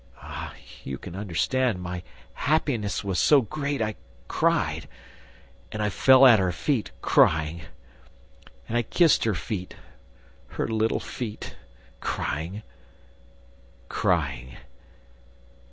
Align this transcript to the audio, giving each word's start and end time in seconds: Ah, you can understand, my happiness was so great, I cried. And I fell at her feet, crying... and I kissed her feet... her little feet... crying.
Ah, 0.19 0.55
you 0.83 0.97
can 0.97 1.15
understand, 1.15 1.79
my 1.79 2.01
happiness 2.33 3.03
was 3.03 3.19
so 3.19 3.41
great, 3.41 3.83
I 3.83 3.93
cried. 4.27 4.87
And 5.71 5.79
I 5.79 5.91
fell 5.91 6.25
at 6.25 6.39
her 6.39 6.51
feet, 6.51 6.89
crying... 7.03 7.61
and 8.67 8.75
I 8.75 8.81
kissed 8.81 9.25
her 9.25 9.35
feet... 9.35 9.75
her 10.57 10.67
little 10.67 10.99
feet... 10.99 11.55
crying. 11.99 12.63